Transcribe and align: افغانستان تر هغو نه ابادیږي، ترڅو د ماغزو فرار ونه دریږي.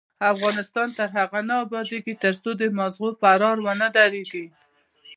افغانستان 0.33 0.87
تر 0.97 1.07
هغو 1.17 1.39
نه 1.49 1.55
ابادیږي، 1.65 2.13
ترڅو 2.23 2.49
د 2.61 2.63
ماغزو 2.77 3.07
فرار 3.19 3.57
ونه 3.65 3.87
دریږي. 3.95 4.45